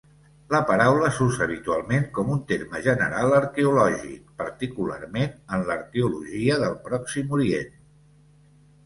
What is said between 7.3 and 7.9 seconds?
Orient.